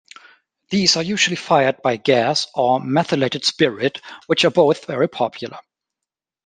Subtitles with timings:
[0.71, 5.59] These are usually fired by gas or methylated spirit, which are both very popular.